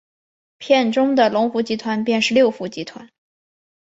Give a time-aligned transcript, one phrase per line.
[0.57, 3.07] 片中的龙福集团便是六福集团。